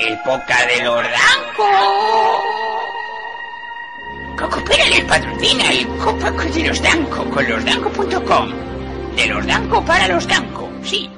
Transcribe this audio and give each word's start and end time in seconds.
El 0.00 0.18
poca 0.22 0.66
de 0.66 0.82
los 0.84 1.02
Danco. 1.02 1.68
Cocopera 4.38 4.86
les 4.88 5.04
patrocina 5.04 5.70
el 5.70 5.86
Copa 5.98 6.30
de 6.30 6.68
los 6.68 6.82
Danco 6.82 7.24
con 7.30 7.48
losdanco.com. 7.48 8.50
De 9.16 9.26
los 9.26 9.46
Danco 9.46 9.84
para 9.84 10.08
los 10.08 10.26
Danco, 10.26 10.70
sí. 10.82 11.10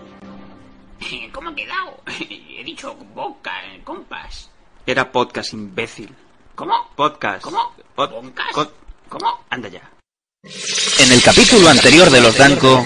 ¿Cómo 1.33 1.51
ha 1.51 1.55
quedado? 1.55 2.01
He 2.07 2.65
dicho 2.65 2.95
boca, 3.15 3.52
eh, 3.73 3.80
compas. 3.84 4.51
Era 4.87 5.10
podcast, 5.12 5.52
imbécil. 5.52 6.15
¿Cómo? 6.57 6.74
Podcast. 6.96 7.43
¿Cómo? 7.45 7.73
Pod- 7.95 8.10
¿Podcast? 8.10 8.71
¿Cómo? 9.09 9.45
Anda 9.51 9.69
ya. 9.69 10.02
En 10.45 11.12
el 11.12 11.23
capítulo 11.23 11.69
anterior 11.69 12.10
de 12.10 12.20
Los 12.20 12.37
Danco, 12.37 12.84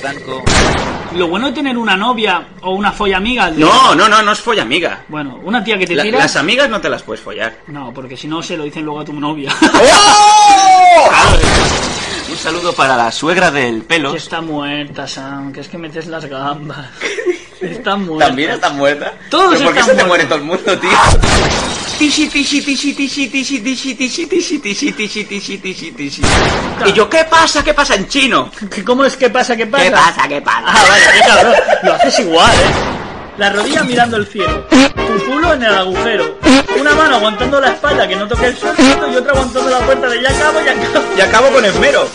Lo 1.14 1.26
bueno 1.28 1.46
de 1.46 1.52
tener 1.54 1.78
una 1.78 1.96
novia 1.96 2.48
o 2.60 2.72
una 2.74 2.92
folla 2.92 3.16
amiga. 3.16 3.48
No, 3.50 3.94
no, 3.94 4.10
no, 4.10 4.20
no 4.20 4.32
es 4.32 4.40
folla 4.40 4.60
amiga. 4.60 5.04
Bueno, 5.08 5.40
una 5.42 5.64
tía 5.64 5.78
que 5.78 5.86
te 5.86 5.94
La- 5.94 6.02
tira. 6.02 6.18
las 6.18 6.36
amigas 6.36 6.68
no 6.68 6.82
te 6.82 6.90
las 6.90 7.02
puedes 7.02 7.24
follar. 7.24 7.56
No, 7.68 7.94
porque 7.94 8.14
si 8.14 8.28
no 8.28 8.42
se 8.42 8.58
lo 8.58 8.64
dicen 8.64 8.84
luego 8.84 9.00
a 9.00 9.06
tu 9.06 9.14
novia. 9.14 9.50
Un 12.30 12.36
saludo 12.36 12.74
para 12.74 12.94
la 12.94 13.10
suegra 13.10 13.50
del 13.50 13.78
que 13.80 13.86
pelo. 13.86 14.14
está 14.14 14.42
muerta, 14.42 15.08
Sam. 15.08 15.50
Que 15.50 15.60
es 15.60 15.68
que 15.68 15.78
metes 15.78 16.08
las 16.08 16.26
gambas. 16.26 16.90
Está 17.62 17.96
muerta. 17.96 18.26
También 18.26 18.50
está 18.50 18.68
muerta. 18.68 19.14
Todos 19.30 19.54
¿Pero 19.54 19.64
¿Por 19.64 19.72
qué 19.72 19.80
están 19.80 19.96
se 19.96 20.02
te 20.02 20.06
muere 20.06 20.24
todo 20.26 20.34
el 20.34 20.44
mundo, 20.44 20.78
tío? 20.78 20.90
Tishi, 21.98 22.28
tishi, 22.28 22.60
tishi, 22.60 22.92
tishi, 22.92 23.28
tishi, 23.30 23.58
tishi, 23.60 23.94
tishi, 23.94 24.26
tishi, 24.26 24.58
tishi, 24.58 24.92
tishi, 24.92 25.24
tishi, 25.24 25.58
tishi, 25.58 25.90
tishi. 25.92 26.22
Y 26.84 26.92
yo, 26.92 27.08
¿qué 27.08 27.24
pasa? 27.24 27.64
¿Qué 27.64 27.72
pasa 27.72 27.94
en 27.94 28.06
chino? 28.06 28.50
¿Qué- 28.70 28.84
¿Cómo 28.84 29.04
es 29.04 29.16
que 29.16 29.30
pasa? 29.30 29.56
¿Qué 29.56 29.66
pasa? 29.66 29.84
¿Qué 29.84 29.90
pasa? 29.92 30.28
¿Qué 30.28 30.42
pasa? 30.42 30.62
Ah, 30.66 30.84
vale, 30.88 31.04
qué 31.14 31.20
cabrón. 31.26 31.54
Lo 31.84 31.94
haces 31.94 32.18
igual, 32.20 32.50
¿eh? 32.52 33.38
La 33.38 33.50
rodilla 33.50 33.82
mirando 33.84 34.16
el 34.18 34.26
cielo. 34.26 34.66
Tu 34.68 35.24
culo 35.26 35.54
en 35.54 35.62
el 35.62 35.74
agujero. 35.74 36.38
Una 36.78 36.94
mano 36.94 37.16
aguantando 37.16 37.60
la 37.60 37.68
espalda 37.68 38.06
que 38.06 38.16
no 38.16 38.28
toque 38.28 38.46
el 38.46 38.56
suelo 38.56 38.74
y 39.12 39.16
otra 39.16 39.32
aguantando 39.32 39.70
la 39.70 39.78
puerta 39.80 40.08
de 40.08 40.22
ya 40.22 40.28
acabo, 40.30 40.60
ya 40.64 40.72
acabo. 40.72 41.04
Y 41.16 41.20
acabo 41.20 41.48
con 41.50 41.64
esmero. 41.64 42.08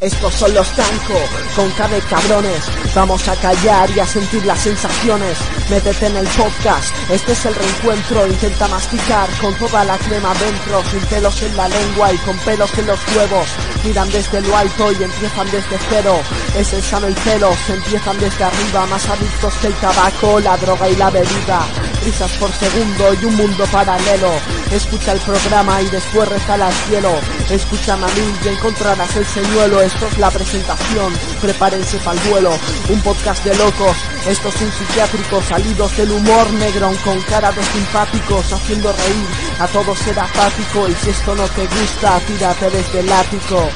Estos 0.00 0.34
son 0.34 0.52
los 0.52 0.76
Danco, 0.76 1.14
con 1.54 1.68
de 1.90 2.00
cabrones. 2.10 2.64
Vamos 2.92 3.28
a 3.28 3.36
callar 3.36 3.88
y 3.90 4.00
a 4.00 4.06
sentir 4.06 4.44
las 4.44 4.58
sensaciones. 4.58 5.38
Métete 5.70 6.06
en 6.06 6.16
el 6.16 6.26
podcast, 6.26 6.92
este 7.08 7.32
es 7.32 7.46
el 7.46 7.54
reencuentro. 7.54 8.26
Intenta 8.26 8.66
masticar 8.66 9.28
con 9.40 9.54
toda 9.54 9.84
la 9.84 9.96
crema 9.98 10.34
dentro, 10.34 10.82
sin 10.90 11.00
pelos 11.06 11.40
en 11.42 11.56
la 11.56 11.68
lengua 11.68 12.12
y 12.12 12.18
con 12.18 12.36
pelos 12.38 12.76
en 12.78 12.86
los 12.88 12.98
huevos. 13.14 13.46
Miran 13.84 14.10
desde 14.10 14.40
lo 14.40 14.56
alto 14.56 14.90
y 14.90 15.04
empiezan 15.04 15.46
desde 15.52 15.78
cero. 15.88 16.18
Es 16.56 16.72
el 16.72 16.82
sano 16.82 17.08
y 17.08 17.14
celos, 17.14 17.56
empiezan 17.68 18.18
desde 18.18 18.42
arriba, 18.42 18.86
más 18.86 19.08
adictos 19.08 19.54
que 19.60 19.68
el 19.68 19.74
tabaco, 19.74 20.40
la 20.40 20.56
droga 20.56 20.88
y 20.88 20.96
la 20.96 21.10
bebida. 21.10 21.60
Risas 22.06 22.30
por 22.38 22.52
segundo 22.52 23.14
y 23.20 23.24
un 23.24 23.34
mundo 23.34 23.64
paralelo. 23.66 24.30
Escucha 24.70 25.10
el 25.10 25.18
programa 25.18 25.82
y 25.82 25.86
después 25.86 26.28
rezala 26.28 26.68
al 26.68 26.72
cielo. 26.72 27.10
Escucha 27.50 27.94
a 27.94 27.98
y 28.44 28.48
encontrarás 28.48 29.16
el 29.16 29.26
señuelo. 29.26 29.82
Esto 29.82 30.06
es 30.06 30.16
la 30.18 30.30
presentación, 30.30 31.12
prepárense 31.40 31.98
para 31.98 32.22
el 32.22 32.28
vuelo. 32.28 32.50
Un 32.90 33.00
podcast 33.00 33.44
de 33.44 33.56
locos, 33.56 33.96
esto 34.24 34.48
es 34.50 34.62
un 34.62 34.70
psiquiátrico. 34.70 35.42
Salidos 35.42 35.96
del 35.96 36.12
humor 36.12 36.48
negro 36.52 36.92
con 37.04 37.20
cara 37.22 37.50
de 37.50 37.64
simpáticos, 37.64 38.52
haciendo 38.52 38.92
reír. 38.92 39.26
A 39.58 39.66
todos 39.66 39.98
ser 39.98 40.16
apático 40.16 40.88
y 40.88 40.94
si 40.94 41.10
esto 41.10 41.34
no 41.34 41.48
te 41.48 41.66
gusta, 41.66 42.20
tírate 42.20 42.70
desde 42.70 43.00
el 43.00 43.12
ático. 43.12 43.68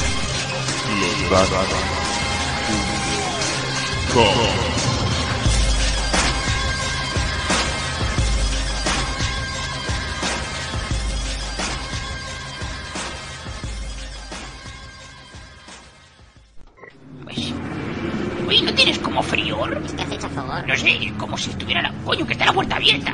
Como 21.18 21.36
si 21.38 21.50
estuviera 21.50 21.82
la... 21.82 21.92
Coño, 22.04 22.26
que 22.26 22.32
está 22.34 22.46
la 22.46 22.52
puerta 22.52 22.76
abierta. 22.76 23.12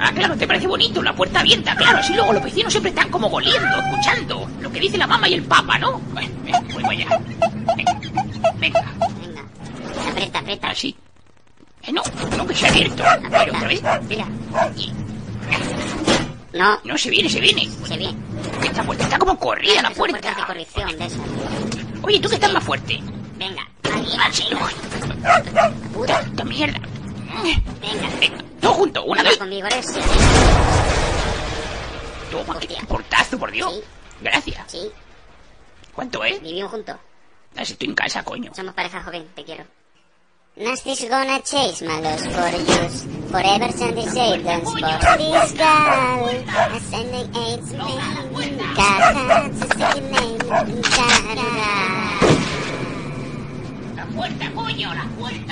Ah, 0.00 0.10
claro, 0.12 0.36
te 0.36 0.46
parece 0.46 0.66
bonito 0.66 1.02
la 1.02 1.14
puerta 1.14 1.40
abierta, 1.40 1.74
claro. 1.76 1.98
Así 1.98 2.12
luego 2.14 2.32
los 2.32 2.42
vecinos 2.42 2.72
siempre 2.72 2.90
están 2.90 3.08
como 3.10 3.28
goliendo, 3.30 3.68
escuchando 3.80 4.48
lo 4.60 4.72
que 4.72 4.80
dice 4.80 4.98
la 4.98 5.06
mamá 5.06 5.28
y 5.28 5.34
el 5.34 5.42
papa, 5.44 5.78
¿no? 5.78 5.98
Bueno, 6.12 6.28
venga, 6.44 6.60
voy 6.72 6.82
para 6.82 6.92
allá. 6.92 7.18
Venga, 7.76 8.00
venga, 8.58 8.84
Venga. 9.20 9.44
Aprieta, 10.10 10.38
aprieta. 10.40 10.68
así. 10.70 10.96
Eh, 11.84 11.92
no, 11.92 12.02
no 12.36 12.46
que 12.46 12.54
se 12.54 12.66
ha 12.66 12.70
abierto. 12.70 13.02
Ver, 13.30 13.50
otra 13.50 13.68
vez. 13.68 13.82
Mira. 14.08 14.26
Y- 14.76 14.92
No, 16.56 16.78
No, 16.84 16.98
se 16.98 17.10
viene, 17.10 17.28
se 17.28 17.40
viene. 17.40 17.68
se 17.86 17.96
ve. 17.96 18.08
Esta 18.64 18.82
puerta 18.82 19.04
está 19.04 19.18
como 19.18 19.38
corrida 19.38 19.82
la 19.82 19.88
Es 19.88 19.96
puerta 19.96 20.16
de 20.16 20.22
puerta. 20.22 20.46
corrección 20.46 20.98
de 20.98 21.06
esas. 21.06 21.20
Oye, 22.02 22.18
tú 22.20 22.28
que 22.28 22.34
estás 22.36 22.52
más 22.52 22.64
fuerte. 22.64 23.00
Venga. 23.36 23.62
Ahí, 23.92 24.06
Así, 24.28 24.44
puta. 25.94 26.20
Esta 26.20 26.44
mierda. 26.44 26.80
Venga. 27.32 28.08
Venga, 28.20 28.44
todo 28.60 28.72
junto, 28.74 29.04
una, 29.04 29.22
dos. 29.22 29.36
Con 29.38 29.50
vigores, 29.50 29.86
sí. 29.86 30.00
Toma, 32.30 32.58
qué 32.60 32.76
portazo, 32.86 33.38
por 33.38 33.50
Dios. 33.50 33.72
Sí. 33.72 33.80
Gracias. 34.22 34.64
Sí, 34.70 34.90
¿Cuánto 35.94 36.24
es? 36.24 36.40
vivimos 36.40 36.70
juntos. 36.70 36.96
Si 37.64 37.72
estoy 37.72 37.88
en 37.88 37.94
casa, 37.94 38.22
coño. 38.22 38.52
Somos 38.54 38.74
pareja 38.74 39.02
joven, 39.02 39.26
te 39.34 39.44
quiero. 39.44 39.64
Nasty's 40.54 41.08
gonna 41.08 41.40
chase 41.42 41.82
my 41.82 41.98
lost 42.02 42.26
for 42.26 42.50
use. 42.54 43.06
Forever 43.30 43.72
send 43.72 43.96
the 43.96 44.02
savings 44.10 44.70
for 44.70 45.16
this 45.16 45.52
girl. 45.54 46.28
Ascending 46.76 47.36
AIDS 47.36 47.72
me. 47.72 47.78
God 48.76 49.16
has 49.16 49.62
a 49.62 49.66
second 49.66 50.10
name. 50.10 50.38
Da-da-da. 50.38 52.18
¡La 53.96 54.04
puerta, 54.14 54.52
coño! 54.54 54.94
¡La 54.94 55.04
puerta! 55.18 55.51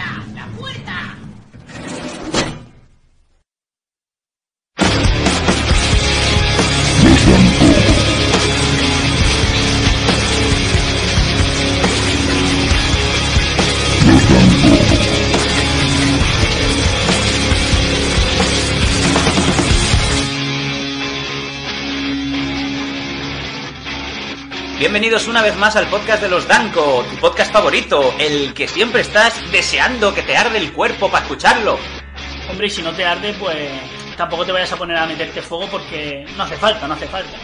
Bienvenidos 24.81 25.29
una 25.29 25.43
vez 25.43 25.55
más 25.59 25.77
al 25.77 25.91
podcast 25.91 26.23
de 26.23 26.31
los 26.31 26.49
Danco, 26.49 27.05
tu 27.11 27.17
podcast 27.21 27.53
favorito, 27.53 28.15
el 28.19 28.55
que 28.55 28.67
siempre 28.67 29.03
estás 29.03 29.39
deseando 29.53 30.15
que 30.15 30.23
te 30.23 30.35
arde 30.35 30.57
el 30.57 30.73
cuerpo 30.73 31.11
para 31.11 31.23
escucharlo. 31.23 31.79
Hombre, 32.49 32.67
y 32.67 32.71
si 32.71 32.81
no 32.81 32.91
te 32.95 33.05
arde, 33.05 33.35
pues 33.39 33.59
tampoco 34.17 34.47
te 34.47 34.53
vayas 34.53 34.73
a 34.73 34.79
poner 34.79 34.97
a 34.97 35.05
meterte 35.05 35.43
fuego 35.43 35.67
porque 35.71 36.25
no 36.35 36.45
hace 36.45 36.57
falta, 36.57 36.89
no 36.89 36.95
hace 36.95 37.07
falta. 37.09 37.37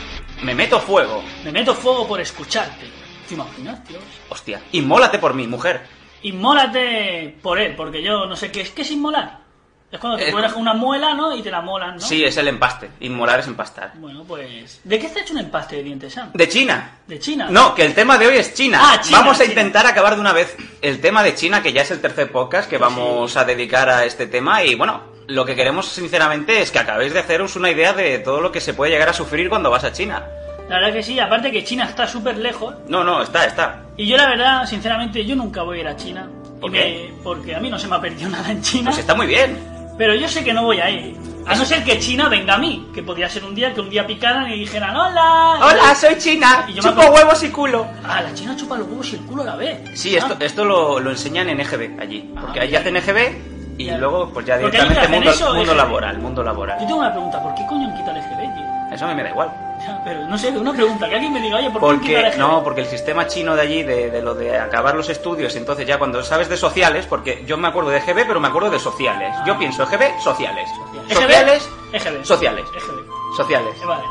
Me 0.43 0.55
meto 0.55 0.81
fuego. 0.81 1.23
Me 1.45 1.53
meto 1.53 1.75
fuego 1.75 2.09
por 2.09 2.23
escucharte. 2.23 2.87
¿Te 3.29 3.35
imaginas, 3.35 3.85
tío? 3.85 3.99
Hostia, 4.31 4.63
inmólate 4.73 5.19
por 5.19 5.35
mí, 5.35 5.47
mujer. 5.47 5.83
Inmólate 6.23 7.37
por 7.43 7.59
él, 7.59 7.77
porque 7.77 8.03
yo 8.03 8.25
no 8.25 8.35
sé 8.35 8.51
qué 8.51 8.63
es. 8.63 8.71
¿Qué 8.71 8.81
es 8.81 8.91
inmolar? 8.93 9.46
Es 9.91 10.01
cuando 10.01 10.19
te 10.19 10.29
Eh, 10.29 10.33
cuelas 10.33 10.53
con 10.53 10.63
una 10.63 10.75
muela, 10.75 11.15
¿no? 11.15 11.35
Y 11.37 11.43
te 11.43 11.51
la 11.51 11.61
molan, 11.61 11.95
¿no? 11.95 12.01
Sí, 12.01 12.25
es 12.25 12.37
el 12.37 12.49
empaste. 12.49 12.91
Inmolar 13.01 13.39
es 13.41 13.47
empastar. 13.47 13.93
Bueno, 13.97 14.25
pues... 14.27 14.81
¿De 14.83 14.99
qué 14.99 15.07
está 15.07 15.21
hecho 15.21 15.33
un 15.33 15.39
empaste 15.39 15.77
de 15.77 15.83
dientes, 15.85 16.13
Sam? 16.13 16.31
De 16.35 16.49
China. 16.49 16.99
¿De 17.07 17.19
China? 17.21 17.47
No, 17.51 17.73
que 17.75 17.85
el 17.85 17.95
tema 17.95 18.19
de 18.19 18.27
hoy 18.27 18.37
es 18.37 18.53
China. 18.53 18.81
Ah, 18.83 19.01
China, 19.01 19.19
vamos 19.21 19.37
a 19.39 19.43
China. 19.45 19.53
intentar 19.53 19.87
acabar 19.87 20.17
de 20.17 20.21
una 20.21 20.33
vez 20.33 20.57
el 20.83 21.01
tema 21.01 21.23
de 21.23 21.35
China, 21.37 21.63
que 21.63 21.73
ya 21.73 21.83
es 21.83 21.91
el 21.93 22.01
tercer 22.01 22.33
podcast 22.33 22.69
que 22.69 22.79
vamos 22.79 23.37
a 23.37 23.45
dedicar 23.45 23.89
a 23.89 24.05
este 24.05 24.27
tema. 24.27 24.65
Y 24.65 24.75
bueno, 24.75 25.03
lo 25.29 25.45
que 25.47 25.55
queremos 25.55 25.87
sinceramente 25.87 26.61
es 26.61 26.73
que 26.73 26.81
acabéis 26.81 27.13
de 27.13 27.21
haceros 27.21 27.55
una 27.55 27.71
idea 27.71 27.93
de 27.93 28.19
todo 28.19 28.41
lo 28.41 28.51
que 28.51 28.61
se 28.61 28.75
puede 28.75 28.91
llegar 28.91 29.09
a 29.09 29.13
sufrir 29.13 29.49
cuando 29.49 29.71
vas 29.71 29.85
a 29.85 29.93
China. 29.93 30.25
La 30.69 30.81
verdad 30.81 30.95
que 30.95 31.03
sí, 31.05 31.21
aparte 31.21 31.53
que 31.53 31.63
China 31.63 31.85
está 31.85 32.09
súper 32.09 32.37
lejos. 32.39 32.75
No, 32.89 33.05
no, 33.05 33.23
está, 33.23 33.45
está. 33.47 33.85
Y 33.97 34.09
yo 34.09 34.17
la 34.17 34.27
verdad, 34.29 34.67
sinceramente, 34.67 35.25
yo 35.25 35.37
nunca 35.37 35.63
voy 35.63 35.79
a 35.79 35.81
ir 35.83 35.87
a 35.89 35.97
China. 35.97 36.29
¿Por 36.61 36.73
qué? 36.73 37.11
me- 37.15 37.23
porque 37.23 37.55
a 37.55 37.61
mí 37.61 37.71
no 37.71 37.79
se 37.79 37.87
me 37.87 37.95
ha 37.95 38.01
perdido 38.01 38.29
nada 38.31 38.51
en 38.51 38.61
China. 38.63 38.91
Pues 38.91 38.99
está 38.99 39.15
muy 39.15 39.29
bien. 39.29 39.76
Pero 39.99 40.15
yo 40.15 40.29
sé 40.29 40.45
que 40.45 40.53
no 40.53 40.65
voy 40.65 40.79
a 40.81 40.91
ir. 40.91 41.17
A 41.47 41.55
no 41.55 41.65
ser 41.65 41.85
que 41.85 41.99
China 42.01 42.29
venga 42.29 42.55
a 42.55 42.59
mí. 42.59 42.89
Que 42.93 43.03
podría 43.03 43.29
ser 43.29 43.45
un 43.45 43.55
día 43.55 43.73
que 43.73 43.81
un 43.81 43.89
día 43.89 44.07
picaran 44.07 44.51
y 44.53 44.59
dijeran 44.59 44.97
¡Hola! 44.97 45.59
Hola, 45.63 45.95
soy 45.95 46.19
China. 46.19 46.67
Y 46.69 46.75
yo 46.75 46.83
me 46.83 46.89
Chupo 46.91 47.03
huevos 47.15 47.43
y 47.45 47.49
culo. 47.51 47.87
Ah, 48.05 48.21
la 48.23 48.35
China 48.35 48.57
chupa 48.57 48.77
los 48.77 48.89
huevos 48.89 49.13
y 49.13 49.17
el 49.17 49.23
culo 49.23 49.43
a 49.43 49.47
la 49.47 49.57
vez. 49.57 49.79
Sí, 49.99 50.17
esto, 50.17 50.35
Ah. 50.41 50.45
esto 50.45 50.65
lo, 50.65 50.99
lo 50.99 51.11
enseñan 51.11 51.49
en 51.49 51.61
EGB 51.61 52.01
allí. 52.01 52.31
Porque 52.41 52.59
Ah, 52.61 52.63
allí 52.65 52.75
hacen 52.77 52.97
EGB 52.97 53.56
y 53.79 53.87
Ya. 53.87 53.99
luego 53.99 54.29
pues 54.31 54.47
ya 54.47 54.59
Porque 54.59 54.77
directamente 54.79 55.11
mundo, 55.17 55.31
eso, 55.31 55.47
mundo 55.55 55.73
EGB. 55.73 55.77
laboral, 55.77 56.19
mundo 56.19 56.41
Yo 56.43 56.47
laboral. 56.47 56.79
tengo 56.79 56.97
una 56.97 57.13
pregunta. 57.13 57.43
¿Por 57.43 57.55
qué 57.55 57.67
coño 57.67 57.89
han 57.89 57.95
quitado 57.95 58.13
el 58.17 58.25
EGB, 58.25 58.55
tío? 58.55 58.65
Eso 58.93 59.05
a 59.05 59.09
mí 59.09 59.15
me 59.17 59.23
da 59.25 59.31
igual. 59.31 59.51
Ya, 59.87 60.01
Pero 60.05 60.27
no 60.27 60.39
sé, 60.39 60.49
una 60.51 60.73
pregunta. 60.73 61.09
Que 61.09 61.15
alguien 61.17 61.33
me 61.33 61.41
diga, 61.41 61.57
oye, 61.59 61.71
¿por 61.71 61.81
qué 61.81 61.87
han 61.89 61.93
el 61.95 61.99
Porque, 61.99 62.21
EGB? 62.29 62.39
no, 62.39 62.63
porque 62.65 62.81
el 62.83 62.87
sistema 62.87 63.27
chino 63.27 63.55
de 63.57 63.63
allí, 63.63 63.83
de, 63.83 64.11
de 64.11 64.23
lo 64.23 64.35
de 64.35 64.59
acabar 64.59 64.95
los 64.95 65.09
estudios, 65.11 65.55
entonces 65.57 65.87
ya 65.87 65.99
cuando 65.99 66.23
sabes 66.23 66.49
de 66.49 66.57
sociales, 66.57 67.05
porque 67.07 67.45
yo 67.47 67.57
me 67.59 67.69
acuerdo 67.69 67.91
de 67.91 67.99
EGB, 67.99 68.27
pero 68.27 68.41
me 68.41 68.49
acuerdo 68.49 68.71
de 68.71 68.79
sociales. 68.79 69.35
Yo 69.47 69.59
pienso 69.59 69.83
EGB, 69.83 70.19
sociales. 70.21 70.71
Sociales, 71.09 71.69
EGB. 71.93 72.25
sociales. 72.25 72.65
EGB. 72.75 73.37
Sociales. 73.37 73.75
Eh, 73.83 73.87
Vale. 73.87 74.05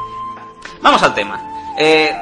Vamos 0.82 1.02
al 1.02 1.14
tema. 1.16 1.42
Eh, 1.78 2.16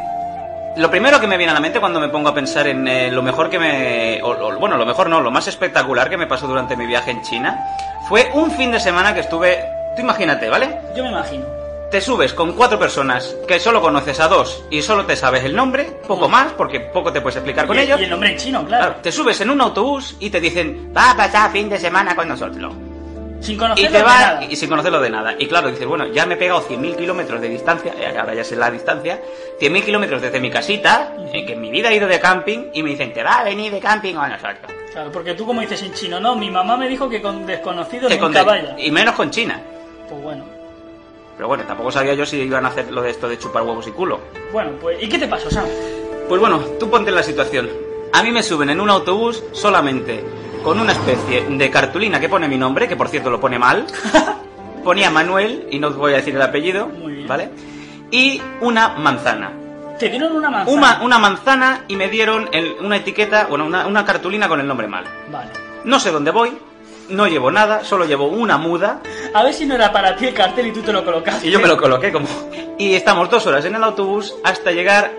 lo 0.78 0.90
primero 0.90 1.20
que 1.20 1.28
me 1.28 1.38
viene 1.38 1.52
a 1.52 1.54
la 1.54 1.60
mente 1.60 1.80
cuando 1.80 2.00
me 2.00 2.10
pongo 2.10 2.30
a 2.30 2.34
pensar 2.34 2.68
en 2.68 2.88
eh, 2.88 3.12
lo 3.12 3.22
mejor 3.22 3.50
que 3.50 3.60
me... 3.60 4.22
o- 4.24 4.30
o- 4.30 4.56
bueno, 4.60 4.78
lo 4.78 4.86
mejor 4.86 5.10
no, 5.10 5.22
lo 5.22 5.30
más 5.32 5.48
espectacular 5.48 6.10
que 6.10 6.18
me 6.18 6.28
pasó 6.28 6.48
durante 6.48 6.76
mi 6.76 6.86
viaje 6.88 7.12
en 7.12 7.22
China 7.22 7.64
fue 8.10 8.32
un 8.34 8.52
fin 8.52 8.72
de 8.72 8.80
semana 8.80 9.14
que 9.14 9.20
estuve... 9.22 9.64
Tú 9.96 10.02
imagínate, 10.02 10.50
¿vale? 10.50 10.80
Yo 10.96 11.04
me 11.04 11.10
imagino. 11.10 11.46
Te 11.92 12.02
subes 12.02 12.34
con 12.34 12.54
cuatro 12.54 12.80
personas 12.80 13.36
que 13.48 13.60
solo 13.60 13.80
conoces 13.80 14.20
a 14.20 14.28
dos 14.28 14.64
y 14.72 14.82
solo 14.82 15.06
te 15.06 15.16
sabes 15.16 15.44
el 15.44 15.56
nombre, 15.56 15.84
poco 16.08 16.28
más, 16.28 16.52
porque 16.54 16.80
poco 16.80 17.14
te 17.14 17.22
puedes 17.22 17.36
explicar 17.36 17.68
con 17.68 17.78
y, 17.78 17.82
ellos. 17.82 18.00
y 18.02 18.06
el 18.06 18.10
nombre 18.10 18.32
en 18.32 18.38
chino, 18.38 18.66
claro. 18.66 18.86
Claro, 18.86 19.02
te 19.04 19.12
subes 19.12 19.40
en 19.42 19.52
un 19.52 19.62
autobús 19.62 20.16
y 20.20 20.32
te 20.32 20.42
dicen, 20.42 20.92
va 20.98 21.12
a 21.12 21.16
pasar 21.16 21.52
fin 21.52 21.70
de 21.70 21.78
semana 21.78 22.16
con 22.16 22.28
nosotros. 22.28 22.74
Sin 23.44 23.56
Y 23.56 23.58
conocerlo 23.58 23.92
te 23.92 23.98
de 23.98 24.04
nada. 24.04 24.44
y 24.50 24.56
sin 24.56 24.70
conocerlo 24.70 25.00
de 25.02 25.10
nada. 25.10 25.36
Y 25.38 25.48
claro, 25.48 25.70
dices, 25.70 25.86
bueno, 25.86 26.08
ya 26.08 26.26
me 26.26 26.36
he 26.36 26.38
pegado 26.38 26.62
100.000 26.68 26.96
kilómetros 26.96 27.42
de 27.42 27.50
distancia, 27.50 27.94
eh, 28.00 28.18
ahora 28.18 28.34
ya 28.34 28.44
sé 28.44 28.56
la 28.56 28.72
distancia, 28.72 29.22
100.000 29.60 29.84
kilómetros 29.84 30.22
desde 30.22 30.40
mi 30.40 30.50
casita, 30.50 31.14
eh, 31.34 31.46
que 31.46 31.54
en 31.54 31.62
mi 31.62 31.70
vida 31.70 31.90
he 31.92 31.96
ido 31.98 32.08
de 32.08 32.20
camping, 32.22 32.70
y 32.74 32.82
me 32.84 32.92
dicen, 32.92 33.12
te 33.14 33.22
va 33.22 33.40
a 33.40 33.44
venir 33.44 33.72
de 33.72 33.80
camping 33.82 34.14
con 34.16 34.30
nosotros. 34.30 34.72
Claro, 34.94 35.12
porque 35.12 35.34
tú 35.34 35.46
como 35.46 35.60
dices 35.62 35.82
en 35.84 35.94
chino, 35.94 36.20
no, 36.20 36.36
mi 36.36 36.50
mamá 36.50 36.78
me 36.78 36.88
dijo 36.88 37.10
que 37.10 37.22
con 37.22 37.46
desconocidos 37.46 38.12
Que 38.12 38.18
nunca 38.20 38.44
vaya. 38.44 38.76
y 38.78 38.90
menos 38.92 39.14
con 39.16 39.30
China. 39.30 39.60
Pues 40.08 40.22
bueno. 40.22 40.46
Pero 41.36 41.48
bueno, 41.48 41.64
tampoco 41.66 41.92
sabía 41.92 42.14
yo 42.14 42.26
si 42.26 42.38
iban 42.38 42.64
a 42.66 42.70
hacer 42.70 42.92
lo 42.92 43.02
de 43.02 43.10
esto 43.10 43.28
de 43.28 43.40
chupar 43.40 43.64
huevos 43.64 43.88
y 43.88 43.92
culo. 43.92 44.20
Bueno, 44.52 44.72
pues, 44.80 45.02
¿y 45.02 45.10
qué 45.10 45.18
te 45.18 45.28
pasó, 45.28 45.50
Sam? 45.50 45.66
Pues 46.30 46.40
bueno, 46.40 46.60
tú 46.80 46.90
ponte 46.90 47.10
en 47.10 47.16
la 47.16 47.24
situación. 47.24 47.70
A 48.14 48.22
mí 48.22 48.32
me 48.32 48.44
suben 48.44 48.70
en 48.70 48.80
un 48.80 48.90
autobús 48.92 49.44
solamente 49.52 50.24
con 50.64 50.80
una 50.80 50.94
especie 50.94 51.46
de 51.50 51.70
cartulina 51.70 52.20
que 52.20 52.30
pone 52.30 52.48
mi 52.48 52.58
nombre, 52.58 52.88
que 52.88 52.96
por 52.96 53.10
cierto 53.10 53.30
lo 53.30 53.40
pone 53.40 53.60
mal. 53.60 53.86
Ponía 54.84 55.10
Manuel, 55.10 55.68
y 55.72 55.80
no 55.80 55.88
os 55.90 55.96
voy 55.96 56.14
a 56.14 56.18
decir 56.18 56.36
el 56.36 56.42
apellido, 56.42 56.88
Muy 56.88 57.14
bien. 57.14 57.28
¿vale? 57.28 57.50
Y 58.12 58.42
una 58.62 58.90
manzana. 58.90 59.52
Te 59.98 60.10
dieron 60.10 60.36
una 60.36 60.50
manzana. 60.50 60.78
Una, 60.78 61.00
una 61.04 61.20
manzana 61.20 61.86
y 61.88 61.96
me 61.96 62.10
dieron 62.10 62.50
el- 62.52 62.76
una 62.82 62.98
etiqueta, 62.98 63.46
bueno, 63.50 63.66
una, 63.66 63.88
una 63.88 64.04
cartulina 64.06 64.48
con 64.50 64.60
el 64.60 64.68
nombre 64.68 64.88
mal. 64.88 65.06
Vale. 65.32 65.52
No 65.86 66.00
sé 66.00 66.12
dónde 66.12 66.32
voy, 66.32 66.58
no 67.10 67.28
llevo 67.28 67.50
nada, 67.52 67.84
solo 67.84 68.06
llevo 68.06 68.28
una 68.28 68.58
muda 68.58 69.02
A 69.34 69.44
ver 69.44 69.54
si 69.54 69.66
no 69.66 69.76
era 69.76 69.92
para 69.92 70.16
ti 70.16 70.26
el 70.26 70.34
cartel 70.34 70.68
y 70.68 70.72
tú 70.72 70.82
te 70.82 70.92
lo 70.94 71.04
colocaste. 71.06 71.48
y 71.48 71.52
yo 71.52 71.60
me 71.60 71.68
lo 71.68 71.78
coloqué 71.78 72.12
como... 72.12 72.28
Y 72.78 72.96
estamos 72.96 73.30
dos 73.30 73.46
horas 73.48 73.64
en 73.66 73.76
el 73.76 73.84
autobús 73.84 74.36
hasta 74.44 74.72
llegar 74.72 75.12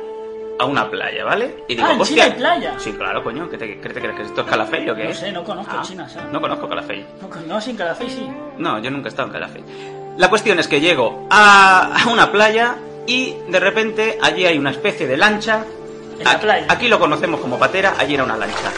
a 0.58 0.64
una 0.66 0.88
playa, 0.90 1.24
¿vale? 1.24 1.64
Y 1.68 1.80
Ah, 1.80 1.92
en 1.92 2.02
China 2.02 2.24
hay 2.24 2.30
playa. 2.32 2.74
Sí, 2.78 2.92
claro, 2.92 3.22
coño, 3.24 3.48
¿qué 3.50 3.58
te, 3.58 3.80
qué 3.80 3.88
te 3.88 4.00
crees 4.00 4.16
que 4.16 4.22
esto 4.22 4.42
es 4.42 4.46
Calafell 4.46 4.88
o 4.90 4.94
qué? 4.94 5.04
No 5.08 5.14
sé, 5.14 5.32
no 5.32 5.42
conozco 5.44 5.74
Ah, 5.78 5.82
China, 5.82 6.08
¿sabes? 6.08 6.30
No 6.32 6.40
conozco 6.40 6.68
Calafell. 6.68 7.04
No, 7.20 7.28
no, 7.54 7.60
sin 7.60 7.76
Calafell 7.76 8.10
sí. 8.10 8.28
No, 8.58 8.78
yo 8.78 8.90
nunca 8.90 9.08
he 9.08 9.10
estado 9.10 9.28
en 9.28 9.32
Calafell. 9.32 9.64
La 10.16 10.28
cuestión 10.30 10.58
es 10.60 10.68
que 10.68 10.80
llego 10.80 11.26
a, 11.30 12.02
a 12.04 12.08
una 12.08 12.30
playa 12.30 12.76
y 13.06 13.34
de 13.48 13.58
repente 13.60 14.18
allí 14.22 14.46
hay 14.46 14.56
una 14.58 14.70
especie 14.70 15.06
de 15.08 15.16
lancha. 15.16 15.64
En 16.18 16.24
la 16.24 16.30
Aquí- 16.30 16.42
playa. 16.42 16.66
Aquí 16.68 16.88
lo 16.88 17.00
conocemos 17.00 17.40
como 17.40 17.58
patera, 17.58 17.94
allí 17.98 18.14
era 18.14 18.22
una 18.22 18.36
lancha. 18.36 18.70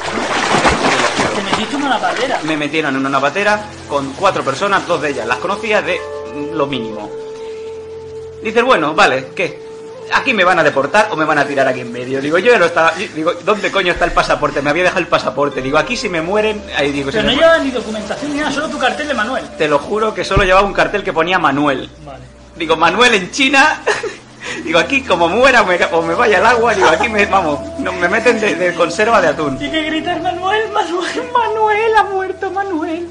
Te 1.35 1.43
metiste 1.43 1.77
en 1.77 1.83
una 1.83 1.99
barrera. 1.99 2.41
Me 2.45 2.57
metieron 2.57 2.97
en 2.97 3.05
una 3.05 3.21
patera 3.21 3.61
con 3.89 4.15
cuatro 4.15 4.43
personas, 4.43 4.87
dos 4.87 5.03
de 5.03 5.11
ellas 5.11 5.27
las 5.27 5.37
conocía 5.39 5.83
de 5.83 6.01
lo 6.55 6.67
mínimo. 6.67 7.11
Dices, 8.43 8.63
bueno, 8.65 8.95
vale, 8.95 9.29
¿qué? 9.35 9.66
Aquí 10.15 10.33
me 10.33 10.45
van 10.45 10.59
a 10.59 10.63
deportar 10.63 11.09
o 11.11 11.17
me 11.17 11.25
van 11.25 11.39
a 11.39 11.45
tirar 11.45 11.67
aquí 11.67 11.81
en 11.81 11.93
medio. 11.93 12.21
Digo, 12.21 12.39
yo 12.39 12.53
ya 12.53 12.59
no 12.59 12.67
estaba. 12.67 12.93
Digo, 12.93 13.33
¿dónde 13.45 13.71
coño 13.71 13.93
está 13.93 14.05
el 14.05 14.13
pasaporte? 14.13 14.63
Me 14.63 14.71
había 14.71 14.85
dejado 14.85 15.01
el 15.01 15.09
pasaporte. 15.09 15.61
Digo, 15.63 15.79
aquí 15.79 15.97
si 15.97 16.09
me 16.09 16.23
mueren. 16.23 16.63
Ahí 16.77 16.93
digo, 16.93 17.11
si 17.11 17.17
Pero 17.17 17.29
no 17.29 17.35
llevaba 17.35 17.59
ni 17.59 17.71
documentación 17.71 18.33
ni 18.33 18.39
nada, 18.39 18.53
solo 18.53 18.69
tu 18.69 18.79
cartel 18.79 19.09
de 19.09 19.15
Manuel. 19.15 19.45
Te 19.59 19.69
lo 19.69 19.79
juro 19.79 20.15
que 20.15 20.25
solo 20.25 20.45
llevaba 20.45 20.67
un 20.67 20.73
cartel 20.73 21.03
que 21.03 21.13
ponía 21.13 21.39
Manuel. 21.39 21.91
Vale. 22.05 22.25
Digo, 22.57 22.77
Manuel 22.77 23.15
en 23.15 23.31
China. 23.31 23.83
digo, 24.65 24.79
aquí 24.79 25.03
como 25.03 25.29
muera 25.29 25.63
o 25.63 25.67
me, 25.67 25.79
o 25.93 26.03
me 26.03 26.15
vaya 26.15 26.39
al 26.39 26.47
agua, 26.47 26.75
digo, 26.75 26.89
aquí 26.89 27.09
me, 27.09 27.27
vamos, 27.27 27.61
no, 27.79 27.93
me 27.93 28.09
meten 28.09 28.41
de, 28.41 28.55
de 28.55 28.75
conserva 28.75 29.21
de 29.21 29.29
atún. 29.29 29.57
Y 29.61 29.71
que 29.71 29.83
gritar 29.83 30.21
Manuel, 30.21 30.71
Manuel, 30.73 31.31
Manuel 31.33 31.97
ha 31.97 32.05
muerto, 32.05 32.51
Manuel. 32.51 33.09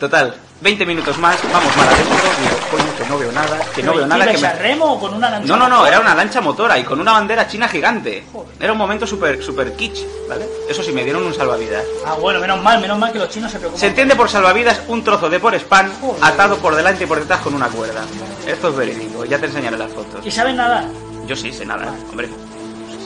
Total, 0.00 0.34
20 0.64 0.86
minutos 0.86 1.18
más, 1.18 1.38
vamos 1.52 1.76
mal 1.76 1.86
adentro, 1.86 2.16
digo, 2.40 2.56
coño, 2.70 2.96
que 2.96 3.04
no 3.04 3.18
veo 3.18 3.32
nada, 3.32 3.58
que 3.74 3.82
no 3.82 3.92
veo 3.92 4.06
¿y 4.06 4.08
nada 4.08 4.32
que 4.32 4.38
me... 4.38 4.52
remo 4.54 4.94
o 4.94 4.98
con 4.98 5.12
una 5.12 5.28
lancha? 5.28 5.46
No, 5.46 5.58
no, 5.58 5.68
no, 5.68 5.86
era 5.86 6.00
una 6.00 6.14
lancha 6.14 6.40
motora 6.40 6.78
y 6.78 6.84
con 6.84 6.98
una 6.98 7.12
bandera 7.12 7.46
china 7.46 7.68
gigante. 7.68 8.24
Era 8.58 8.72
un 8.72 8.78
momento 8.78 9.06
súper, 9.06 9.42
súper 9.42 9.74
kitsch, 9.76 10.06
¿vale? 10.26 10.46
Eso 10.66 10.82
sí, 10.82 10.90
me 10.92 11.04
dieron 11.04 11.22
un 11.22 11.34
salvavidas. 11.34 11.84
Ah, 12.06 12.14
bueno, 12.14 12.40
menos 12.40 12.62
mal, 12.62 12.80
menos 12.80 12.98
mal 12.98 13.12
que 13.12 13.18
los 13.18 13.28
chinos 13.28 13.52
se 13.52 13.58
preocupan. 13.58 13.78
Se 13.78 13.88
entiende 13.88 14.16
por 14.16 14.30
salvavidas 14.30 14.80
un 14.88 15.04
trozo 15.04 15.28
de 15.28 15.38
por 15.38 15.54
spam 15.54 15.92
Joder. 16.00 16.24
atado 16.24 16.56
por 16.56 16.74
delante 16.74 17.04
y 17.04 17.06
por 17.06 17.20
detrás 17.20 17.42
con 17.42 17.54
una 17.54 17.68
cuerda. 17.68 18.02
Esto 18.46 18.70
es 18.70 18.76
verídico, 18.76 19.26
ya 19.26 19.38
te 19.38 19.44
enseñaré 19.44 19.76
las 19.76 19.92
fotos. 19.92 20.24
¿Y 20.24 20.30
saben 20.30 20.56
nadar? 20.56 20.86
Yo 21.26 21.36
sí, 21.36 21.52
sé 21.52 21.66
nadar, 21.66 21.92
hombre. 22.08 22.30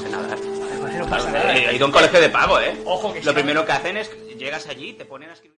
Sé 0.01 0.09
nadar. 0.09 0.39
Vale, 0.81 0.97
no 0.97 1.07
pasa 1.07 1.29
nada. 1.33 1.57
He 1.57 1.75
ido 1.75 1.87
a 1.87 1.89
un 1.89 1.93
colegio 1.93 2.21
de 2.21 2.29
pago, 2.29 2.61
¿eh? 2.61 2.81
Ojo 2.85 3.13
que 3.13 3.21
Lo 3.21 3.35
primero 3.35 3.67
que 3.67 3.73
hacen 3.73 3.97
es, 3.97 4.09
llegas 4.39 4.69
allí, 4.69 4.93
te 4.93 5.05
ponen 5.05 5.31
a 5.31 5.33
escribir... 5.33 5.58